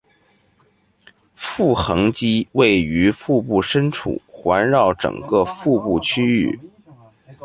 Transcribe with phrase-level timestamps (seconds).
[1.35, 6.59] 腹横肌位于腹部深处，环绕整个腹部区域。